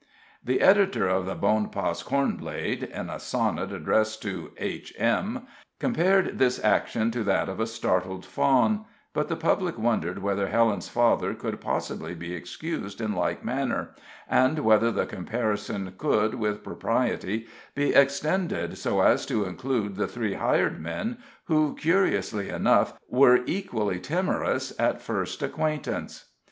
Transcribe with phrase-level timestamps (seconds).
[0.43, 5.43] The editor of the Bonpas Cornblade, in a sonnet addressed to "H.M.,"
[5.79, 10.87] compared this action to that of a startled fawn; but the public wondered whether Helen's
[10.89, 13.91] father could possibly be excused in like manner,
[14.27, 17.45] and whether the comparison could, with propriety,
[17.75, 23.99] be extended so as to include the three hired men, who, curiously enough, were equally
[23.99, 26.25] timorous at first acquaintance.